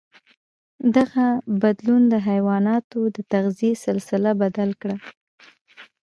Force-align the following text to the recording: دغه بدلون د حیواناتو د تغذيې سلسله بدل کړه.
دغه 0.95 1.27
بدلون 1.61 2.01
د 2.13 2.15
حیواناتو 2.27 2.99
د 3.15 3.17
تغذيې 3.33 3.71
سلسله 3.85 4.31
بدل 4.41 4.69
کړه. 4.81 4.95